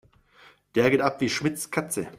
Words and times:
Der 0.73 0.89
geht 0.89 0.99
ab 1.01 1.21
wie 1.21 1.29
Schmitz' 1.29 1.69
Katze. 1.69 2.07